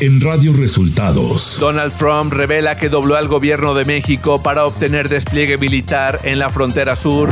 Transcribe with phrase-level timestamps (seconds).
[0.00, 1.58] en Radio Resultados.
[1.60, 6.48] Donald Trump revela que dobló al gobierno de México para obtener despliegue militar en la
[6.48, 7.28] frontera sur.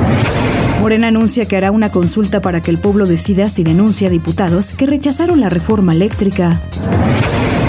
[0.80, 4.72] Morena anuncia que hará una consulta para que el pueblo decida si denuncia a diputados
[4.72, 6.60] que rechazaron la reforma eléctrica.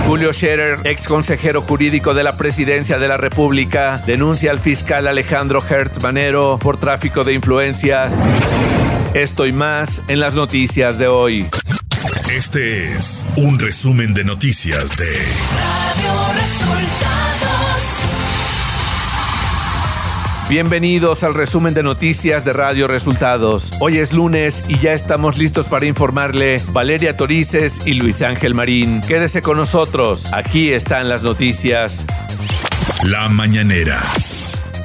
[0.05, 5.63] Julio Scherer, ex consejero jurídico de la Presidencia de la República, denuncia al fiscal Alejandro
[5.67, 8.23] Hertz Manero por tráfico de influencias.
[9.13, 11.47] Esto y más en las noticias de hoy.
[12.31, 17.81] Este es un resumen de noticias de Radio Resultados.
[20.49, 23.71] Bienvenidos al resumen de noticias de Radio Resultados.
[23.81, 29.01] Hoy es lunes y ya estamos listos para informarle Valeria Torices y Luis Ángel Marín.
[29.01, 32.05] Quédese con nosotros, aquí están las noticias.
[33.03, 34.01] La mañanera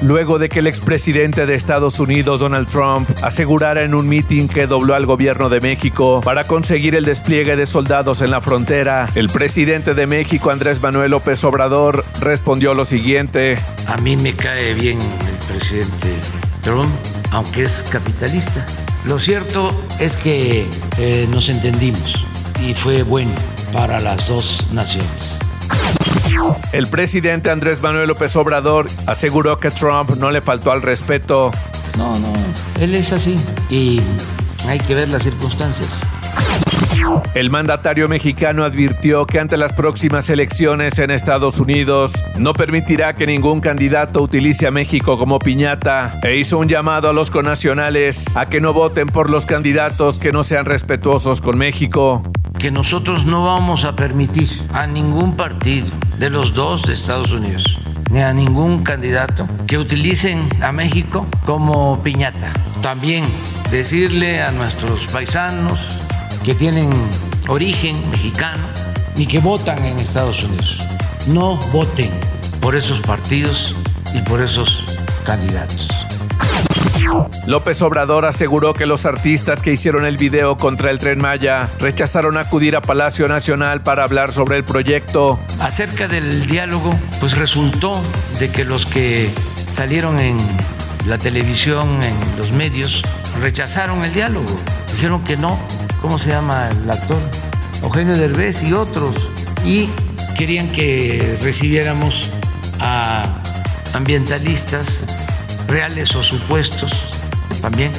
[0.01, 4.67] luego de que el expresidente de Estados Unidos, Donald Trump, asegurara en un mitin que
[4.67, 9.09] dobló al gobierno de México para conseguir el despliegue de soldados en la frontera.
[9.15, 13.57] El presidente de México, Andrés Manuel López Obrador, respondió lo siguiente.
[13.87, 16.13] A mí me cae bien el presidente
[16.61, 16.89] Trump,
[17.31, 18.65] aunque es capitalista.
[19.05, 20.67] Lo cierto es que
[20.97, 22.25] eh, nos entendimos
[22.59, 23.31] y fue bueno
[23.71, 25.39] para las dos naciones.
[26.71, 31.51] El presidente Andrés Manuel López Obrador aseguró que Trump no le faltó al respeto.
[31.97, 32.33] No, no,
[32.79, 33.35] él es así
[33.69, 34.01] y
[34.67, 36.01] hay que ver las circunstancias.
[37.33, 43.27] El mandatario mexicano advirtió que ante las próximas elecciones en Estados Unidos no permitirá que
[43.27, 48.45] ningún candidato utilice a México como piñata e hizo un llamado a los conacionales a
[48.47, 52.23] que no voten por los candidatos que no sean respetuosos con México.
[52.57, 57.77] Que nosotros no vamos a permitir a ningún partido de los dos de Estados Unidos
[58.11, 62.53] ni a ningún candidato que utilicen a México como piñata.
[62.81, 63.25] También
[63.71, 66.04] decirle a nuestros paisanos
[66.45, 66.91] que tienen
[67.47, 68.61] origen mexicano
[69.17, 70.77] ni que votan en Estados Unidos.
[71.25, 72.11] No voten
[72.61, 73.75] por esos partidos
[74.13, 74.85] y por esos
[75.25, 75.89] candidatos.
[77.47, 82.37] López Obrador aseguró que los artistas que hicieron el video contra el tren Maya rechazaron
[82.37, 85.39] acudir a Palacio Nacional para hablar sobre el proyecto.
[85.59, 87.99] Acerca del diálogo, pues resultó
[88.39, 89.31] de que los que
[89.71, 90.37] salieron en
[91.07, 93.03] la televisión, en los medios,
[93.41, 94.45] rechazaron el diálogo.
[94.93, 95.57] Dijeron que no,
[96.05, 97.17] ¿cómo se llama el actor?
[97.81, 99.27] Eugenio Derbez y otros.
[99.65, 99.89] Y
[100.37, 102.31] querían que recibiéramos
[102.79, 103.25] a
[103.91, 105.03] ambientalistas
[105.67, 106.91] reales o supuestos
[107.59, 107.91] también.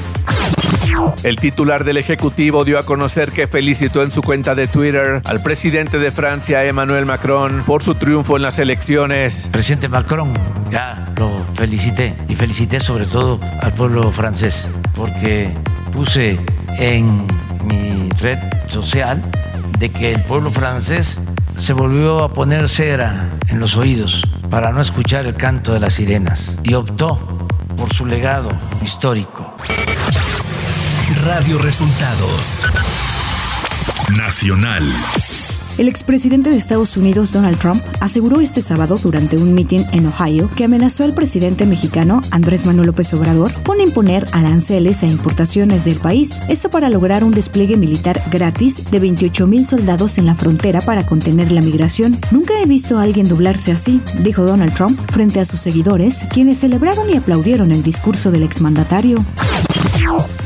[1.24, 5.42] El titular del Ejecutivo dio a conocer que felicitó en su cuenta de Twitter al
[5.42, 9.48] presidente de Francia, Emmanuel Macron, por su triunfo en las elecciones.
[9.50, 10.32] Presidente Macron,
[10.70, 15.52] ya lo felicité y felicité sobre todo al pueblo francés, porque
[15.92, 16.38] puse
[16.78, 17.26] en
[17.66, 18.38] mi red
[18.68, 19.22] social
[19.78, 21.18] de que el pueblo francés
[21.56, 25.94] se volvió a poner cera en los oídos para no escuchar el canto de las
[25.94, 27.18] sirenas y optó
[27.76, 28.50] por su legado
[28.82, 29.54] histórico.
[31.24, 32.64] Radio Resultados
[34.16, 34.84] Nacional.
[35.78, 40.48] El expresidente de Estados Unidos, Donald Trump, aseguró este sábado durante un mitin en Ohio
[40.56, 45.96] que amenazó al presidente mexicano, Andrés Manuel López Obrador, con imponer aranceles a importaciones del
[45.96, 46.40] país.
[46.48, 51.04] Esto para lograr un despliegue militar gratis de 28 mil soldados en la frontera para
[51.04, 52.18] contener la migración.
[52.30, 56.58] Nunca he visto a alguien doblarse así, dijo Donald Trump frente a sus seguidores, quienes
[56.58, 59.22] celebraron y aplaudieron el discurso del exmandatario.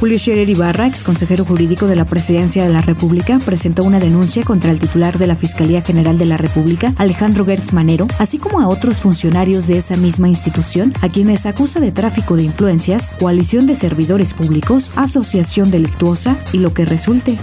[0.00, 4.42] Julio Scherer Ibarra, ex consejero jurídico de la Presidencia de la República, presentó una denuncia
[4.44, 8.60] contra el titular de la Fiscalía General de la República, Alejandro Gertz Manero, así como
[8.60, 13.66] a otros funcionarios de esa misma institución, a quienes acusa de tráfico de influencias, coalición
[13.66, 17.38] de servidores públicos, asociación delictuosa y lo que resulte.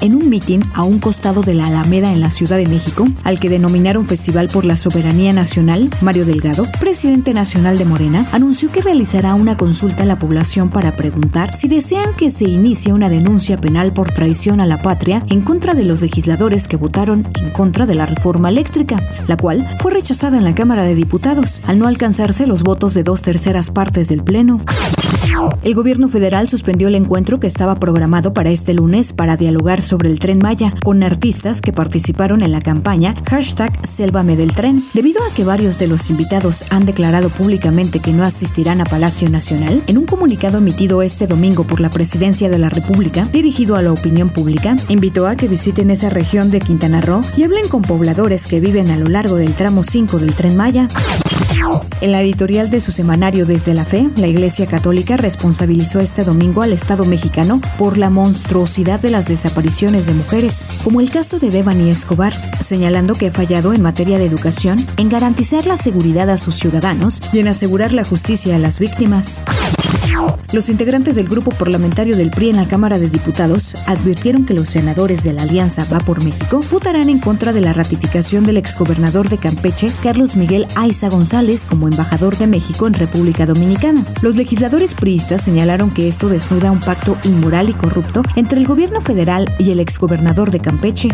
[0.00, 3.38] En un mitin a un costado de la Alameda en la Ciudad de México, al
[3.38, 8.82] que denominaron Festival por la Soberanía Nacional, Mario Delgado, presidente nacional de Morena, anunció que
[8.82, 13.56] realizará una consulta a la población para preguntar si desean que se inicie una denuncia
[13.56, 17.86] penal por traición a la patria en contra de los legisladores que votaron en contra
[17.86, 21.86] de la reforma eléctrica, la cual fue rechazada en la Cámara de Diputados al no
[21.86, 24.60] alcanzarse los votos de dos terceras partes del Pleno.
[25.62, 30.10] El gobierno federal suspendió el encuentro que estaba programado para este lunes para dialogar sobre
[30.10, 34.84] el tren Maya con artistas que participaron en la campaña hashtag Sélvame del tren.
[34.92, 39.28] Debido a que varios de los invitados han declarado públicamente que no asistirán a Palacio
[39.28, 43.82] Nacional, en un comunicado emitido este domingo por la Presidencia de la República, dirigido a
[43.82, 47.80] la opinión pública, invitó a que visiten esa región de Quintana Roo y hablen con
[47.80, 50.88] pobladores que viven a lo largo del tramo 5 del tren Maya.
[52.00, 56.62] En la editorial de su semanario Desde la Fe, la Iglesia Católica responsabilizó este domingo
[56.62, 61.50] al Estado mexicano por la monstruosidad de las desapariciones de mujeres, como el caso de
[61.50, 66.38] Devani Escobar, señalando que ha fallado en materia de educación, en garantizar la seguridad a
[66.38, 69.42] sus ciudadanos y en asegurar la justicia a las víctimas.
[70.52, 74.70] Los integrantes del grupo parlamentario del PRI en la Cámara de Diputados advirtieron que los
[74.70, 79.28] senadores de la Alianza Va por México votarán en contra de la ratificación del exgobernador
[79.28, 84.02] de Campeche, Carlos Miguel Aiza González, como embajador de México en República Dominicana.
[84.22, 89.02] Los legisladores priistas señalaron que esto desnuda un pacto inmoral y corrupto entre el gobierno
[89.02, 91.10] federal y el exgobernador de Campeche.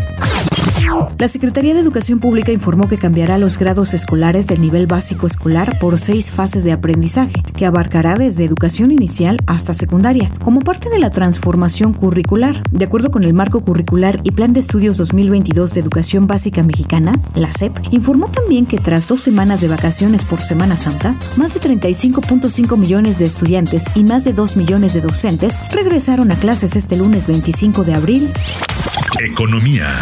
[1.17, 5.77] La Secretaría de Educación Pública informó que cambiará los grados escolares del nivel básico escolar
[5.79, 10.99] por seis fases de aprendizaje, que abarcará desde educación inicial hasta secundaria, como parte de
[10.99, 12.61] la transformación curricular.
[12.71, 17.19] De acuerdo con el marco curricular y Plan de Estudios 2022 de Educación Básica Mexicana,
[17.35, 21.59] la SEP informó también que tras dos semanas de vacaciones por Semana Santa, más de
[21.59, 26.97] 35.5 millones de estudiantes y más de 2 millones de docentes regresaron a clases este
[26.97, 28.31] lunes 25 de abril.
[29.19, 29.95] Economía.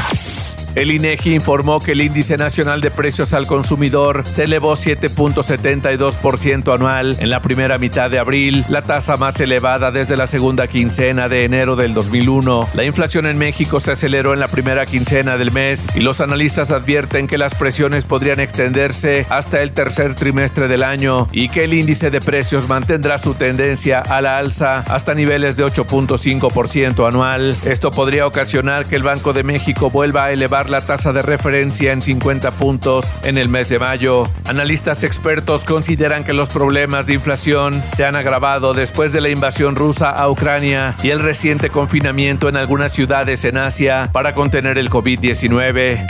[0.76, 7.16] El INEGI informó que el índice nacional de precios al consumidor se elevó 7.72% anual
[7.22, 11.46] en la primera mitad de abril, la tasa más elevada desde la segunda quincena de
[11.46, 12.68] enero del 2001.
[12.74, 16.72] La inflación en México se aceleró en la primera quincena del mes y los analistas
[16.72, 21.74] advierten que las presiones podrían extenderse hasta el tercer trimestre del año y que el
[21.74, 27.56] índice de precios mantendrá su tendencia a la alza hasta niveles de 8.5% anual.
[27.64, 31.92] Esto podría ocasionar que el Banco de México vuelva a elevar la tasa de referencia
[31.92, 34.28] en 50 puntos en el mes de mayo.
[34.46, 39.76] Analistas expertos consideran que los problemas de inflación se han agravado después de la invasión
[39.76, 44.90] rusa a Ucrania y el reciente confinamiento en algunas ciudades en Asia para contener el
[44.90, 46.06] COVID-19.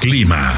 [0.00, 0.52] Clima.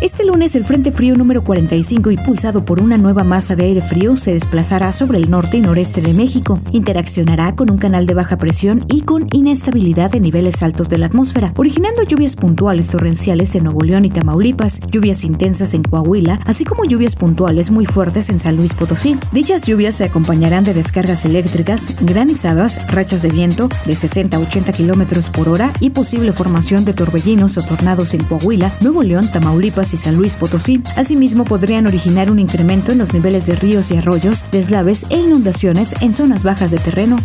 [0.00, 4.16] Este lunes el Frente Frío número 45, impulsado por una nueva masa de aire frío,
[4.16, 6.60] se desplazará sobre el norte y noreste de México.
[6.72, 11.06] Interaccionará con un canal de baja presión y con inestabilidad de niveles altos de la
[11.06, 16.64] atmósfera, originando lluvias puntuales torrenciales en Nuevo León y Tamaulipas, lluvias intensas en Coahuila, así
[16.64, 19.16] como lluvias puntuales muy fuertes en San Luis Potosí.
[19.32, 24.72] Dichas lluvias se acompañarán de descargas eléctricas, granizadas, rachas de viento de 60 a 80
[24.72, 29.83] kilómetros por hora y posible formación de torbellinos o tornados en Coahuila, Nuevo León, Tamaulipas
[29.92, 30.82] y San Luis Potosí.
[30.96, 35.94] Asimismo, podrían originar un incremento en los niveles de ríos y arroyos, deslaves e inundaciones
[36.00, 37.18] en zonas bajas de terreno.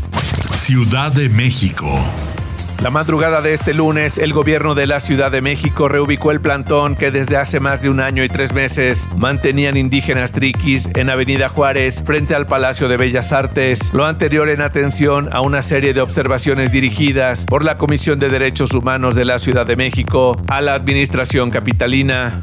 [0.58, 1.88] Ciudad de México.
[2.82, 6.96] La madrugada de este lunes, el gobierno de la Ciudad de México reubicó el plantón
[6.96, 11.50] que desde hace más de un año y tres meses mantenían indígenas triquis en Avenida
[11.50, 16.00] Juárez frente al Palacio de Bellas Artes, lo anterior en atención a una serie de
[16.00, 20.74] observaciones dirigidas por la Comisión de Derechos Humanos de la Ciudad de México a la
[20.74, 22.40] Administración Capitalina.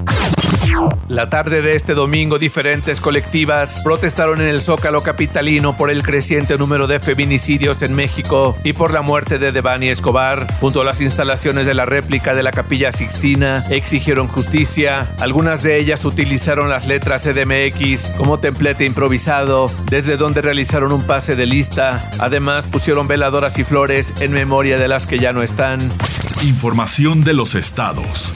[1.08, 6.58] La tarde de este domingo, diferentes colectivas protestaron en el Zócalo capitalino por el creciente
[6.58, 10.46] número de feminicidios en México y por la muerte de Devani Escobar.
[10.60, 15.08] Junto a las instalaciones de la réplica de la Capilla Sixtina, exigieron justicia.
[15.20, 21.36] Algunas de ellas utilizaron las letras CDMX como templete improvisado, desde donde realizaron un pase
[21.36, 22.10] de lista.
[22.18, 25.80] Además, pusieron veladoras y flores en memoria de las que ya no están.
[26.42, 28.34] Información de los estados.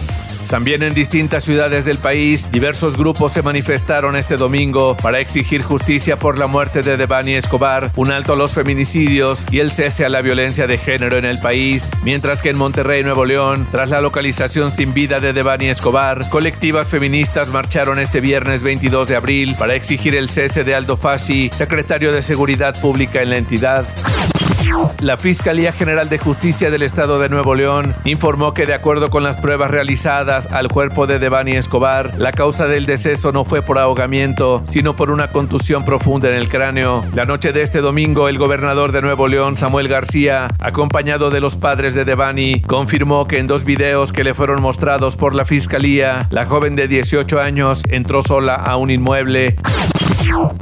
[0.51, 6.19] También en distintas ciudades del país, diversos grupos se manifestaron este domingo para exigir justicia
[6.19, 10.09] por la muerte de Devani Escobar, un alto a los feminicidios y el cese a
[10.09, 11.93] la violencia de género en el país.
[12.03, 16.89] Mientras que en Monterrey, Nuevo León, tras la localización sin vida de Devani Escobar, colectivas
[16.89, 22.11] feministas marcharon este viernes 22 de abril para exigir el cese de Aldo Fassi, secretario
[22.11, 23.87] de Seguridad Pública en la entidad.
[25.01, 29.23] La Fiscalía General de Justicia del Estado de Nuevo León informó que de acuerdo con
[29.23, 33.79] las pruebas realizadas al cuerpo de Devani Escobar, la causa del deceso no fue por
[33.79, 37.05] ahogamiento, sino por una contusión profunda en el cráneo.
[37.15, 41.57] La noche de este domingo, el gobernador de Nuevo León, Samuel García, acompañado de los
[41.57, 46.29] padres de Devani, confirmó que en dos videos que le fueron mostrados por la Fiscalía,
[46.31, 49.57] la joven de 18 años entró sola a un inmueble.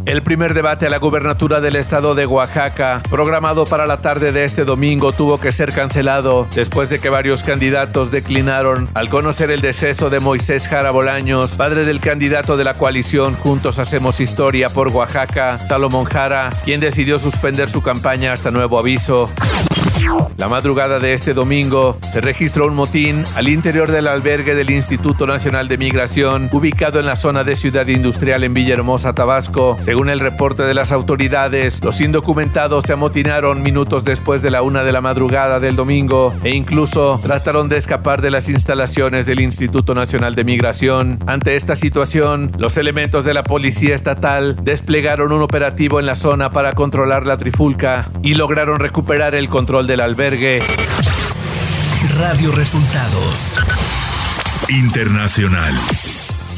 [0.07, 4.45] El primer debate a la gubernatura del estado de Oaxaca, programado para la tarde de
[4.45, 9.61] este domingo, tuvo que ser cancelado después de que varios candidatos declinaron al conocer el
[9.61, 14.89] deceso de Moisés Jara Bolaños, padre del candidato de la coalición Juntos Hacemos Historia por
[14.89, 19.31] Oaxaca, Salomón Jara, quien decidió suspender su campaña hasta nuevo aviso.
[20.37, 25.27] La madrugada de este domingo se registró un motín al interior del albergue del Instituto
[25.27, 29.77] Nacional de Migración, ubicado en la zona de Ciudad Industrial en Villahermosa, Tabasco.
[29.81, 34.85] Según el reporte de las autoridades, los indocumentados se amotinaron minutos después de la una
[34.85, 39.95] de la madrugada del domingo e incluso trataron de escapar de las instalaciones del Instituto
[39.95, 41.19] Nacional de Migración.
[41.27, 46.51] Ante esta situación, los elementos de la Policía Estatal desplegaron un operativo en la zona
[46.51, 50.61] para controlar la trifulca y lograron recuperar el control del albergue.
[52.17, 53.57] Radio Resultados
[54.69, 55.75] Internacional.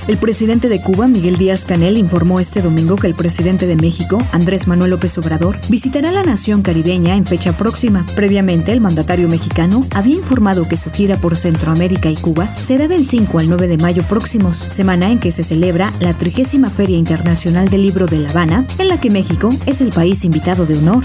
[0.08, 4.22] El presidente de Cuba, Miguel Díaz Canel, informó este domingo que el presidente de México,
[4.32, 8.04] Andrés Manuel López Obrador, visitará la nación caribeña en fecha próxima.
[8.14, 13.06] Previamente, el mandatario mexicano había informado que su gira por Centroamérica y Cuba será del
[13.06, 17.70] 5 al 9 de mayo próximos, semana en que se celebra la trigésima Feria Internacional
[17.70, 21.04] del Libro de La Habana, en la que México es el país invitado de honor.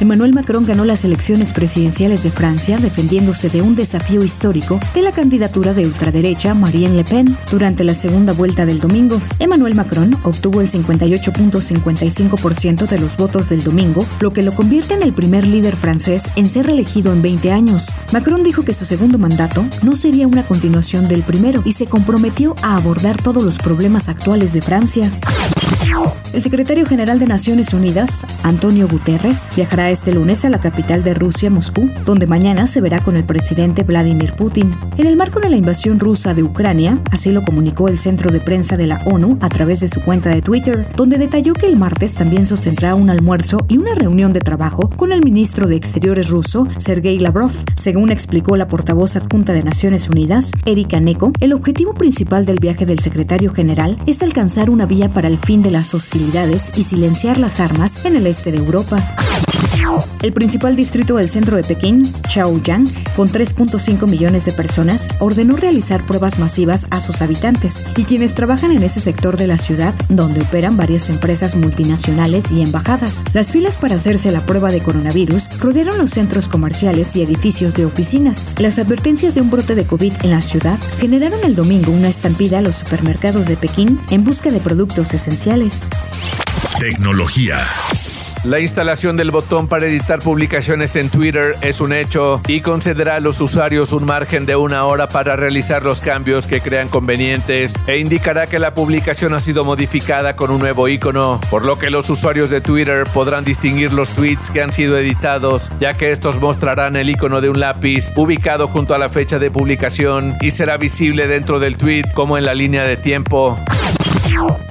[0.00, 5.10] Emmanuel Macron ganó las elecciones presidenciales de Francia defendiéndose de un desafío histórico de la
[5.12, 7.36] candidatura de ultraderecha Marine Le Pen.
[7.50, 13.64] Durante la segunda vuelta del domingo, Emmanuel Macron obtuvo el 58.55% de los votos del
[13.64, 17.52] domingo, lo que lo convierte en el primer líder francés en ser reelegido en 20
[17.52, 17.94] años.
[18.12, 22.54] Macron dijo que su segundo mandato no sería una continuación del primero y se comprometió
[22.62, 25.10] a abordar todos los problemas actuales de Francia.
[26.36, 31.14] El secretario general de Naciones Unidas, Antonio Guterres, viajará este lunes a la capital de
[31.14, 34.74] Rusia, Moscú, donde mañana se verá con el presidente Vladimir Putin.
[34.98, 38.40] En el marco de la invasión rusa de Ucrania, así lo comunicó el centro de
[38.40, 41.76] prensa de la ONU a través de su cuenta de Twitter, donde detalló que el
[41.76, 46.28] martes también sostendrá un almuerzo y una reunión de trabajo con el ministro de Exteriores
[46.28, 47.52] ruso, Sergei Lavrov.
[47.76, 52.84] Según explicó la portavoz adjunta de Naciones Unidas, Erika Neko, el objetivo principal del viaje
[52.84, 56.25] del secretario general es alcanzar una vía para el fin de las hostilidades
[56.76, 59.00] y silenciar las armas en el este de Europa.
[60.22, 66.04] El principal distrito del centro de Pekín, Chaoyang, con 3.5 millones de personas, ordenó realizar
[66.04, 70.40] pruebas masivas a sus habitantes y quienes trabajan en ese sector de la ciudad, donde
[70.42, 73.24] operan varias empresas multinacionales y embajadas.
[73.32, 77.84] Las filas para hacerse la prueba de coronavirus rodearon los centros comerciales y edificios de
[77.84, 78.48] oficinas.
[78.58, 82.58] Las advertencias de un brote de COVID en la ciudad generaron el domingo una estampida
[82.58, 85.88] a los supermercados de Pekín en busca de productos esenciales.
[86.78, 87.66] Tecnología.
[88.46, 93.20] La instalación del botón para editar publicaciones en Twitter es un hecho y concederá a
[93.20, 97.98] los usuarios un margen de una hora para realizar los cambios que crean convenientes e
[97.98, 102.08] indicará que la publicación ha sido modificada con un nuevo icono, por lo que los
[102.08, 106.94] usuarios de Twitter podrán distinguir los tweets que han sido editados, ya que estos mostrarán
[106.94, 111.26] el icono de un lápiz ubicado junto a la fecha de publicación y será visible
[111.26, 113.58] dentro del tweet como en la línea de tiempo.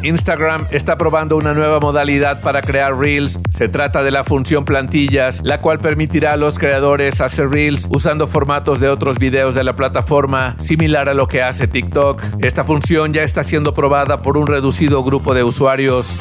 [0.04, 3.40] Instagram está probando una nueva modalidad para crear Reels.
[3.50, 8.28] Se trata de la función plantillas, la cual permitirá a los creadores hacer Reels usando
[8.28, 12.22] formatos de otros videos de la plataforma, similar a lo que hace TikTok.
[12.40, 16.16] Esta función ya está siendo probada por un reducido grupo de usuarios.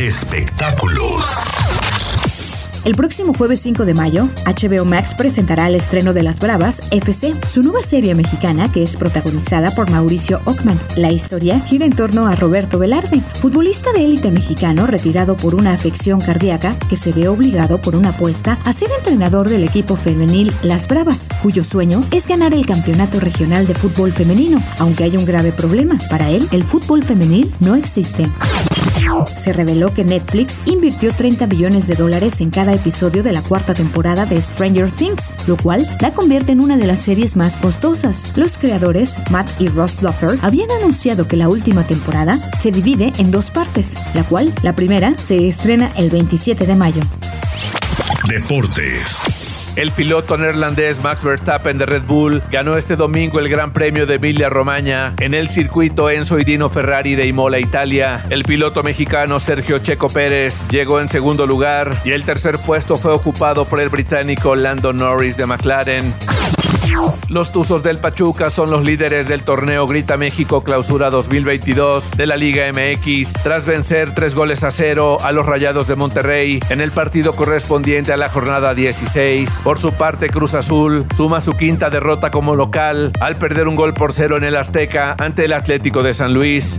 [0.00, 1.91] Espectáculos.
[2.84, 7.32] El próximo jueves 5 de mayo, HBO Max presentará el estreno de Las Bravas FC,
[7.46, 10.80] su nueva serie mexicana que es protagonizada por Mauricio Ockman.
[10.96, 15.74] La historia gira en torno a Roberto Velarde, futbolista de élite mexicano retirado por una
[15.74, 20.52] afección cardíaca que se ve obligado por una apuesta a ser entrenador del equipo femenil
[20.62, 25.24] Las Bravas, cuyo sueño es ganar el campeonato regional de fútbol femenino, aunque hay un
[25.24, 25.98] grave problema.
[26.10, 28.26] Para él, el fútbol femenil no existe.
[29.36, 33.74] Se reveló que Netflix invirtió 30 millones de dólares en cada episodio de la cuarta
[33.74, 38.32] temporada de Stranger Things, lo cual la convierte en una de las series más costosas.
[38.36, 43.30] Los creadores, Matt y Ross Duffer, habían anunciado que la última temporada se divide en
[43.30, 47.02] dos partes, la cual, la primera, se estrena el 27 de mayo.
[48.28, 49.41] Deportes.
[49.74, 54.16] El piloto neerlandés Max Verstappen de Red Bull ganó este domingo el Gran Premio de
[54.16, 58.22] Emilia Romagna en el circuito Enzo y Dino Ferrari de Imola, Italia.
[58.28, 63.12] El piloto mexicano Sergio Checo Pérez llegó en segundo lugar y el tercer puesto fue
[63.12, 66.12] ocupado por el británico Lando Norris de McLaren.
[67.28, 72.36] Los Tuzos del Pachuca son los líderes del torneo Grita México Clausura 2022 de la
[72.36, 76.90] Liga MX tras vencer tres goles a cero a los Rayados de Monterrey en el
[76.90, 79.60] partido correspondiente a la jornada 16.
[79.64, 83.94] Por su parte, Cruz Azul suma su quinta derrota como local al perder un gol
[83.94, 86.78] por cero en el Azteca ante el Atlético de San Luis.